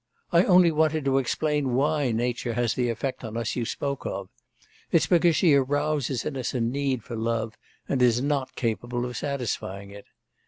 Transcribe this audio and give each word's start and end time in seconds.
I 0.31 0.45
only 0.45 0.71
wanted 0.71 1.05
to 1.05 1.19
explain 1.19 1.75
why 1.75 2.11
nature 2.11 2.53
has 2.55 2.73
the 2.73 2.89
effect 2.89 3.23
on 3.23 3.37
us 3.37 3.55
you 3.55 3.65
spoke 3.65 4.03
of. 4.03 4.29
It's 4.91 5.05
because 5.05 5.35
she 5.35 5.53
arouses 5.53 6.25
in 6.25 6.35
us 6.37 6.55
a 6.55 6.59
need 6.59 7.03
for 7.03 7.15
love, 7.15 7.55
and 7.87 8.01
is 8.01 8.19
not 8.19 8.55
capable 8.55 9.05
of 9.05 9.15
satisfying 9.15 9.91
it. 9.91 10.05